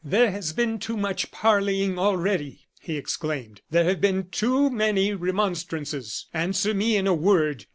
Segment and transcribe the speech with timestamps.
[0.03, 6.25] "There has been too much parleying already!" he exclaimed; "there have been too many remonstrances.
[6.33, 7.67] Answer me in a word!